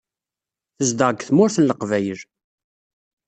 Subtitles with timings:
[0.77, 2.21] Tezdeɣ deg Tmurt n Leqbayel.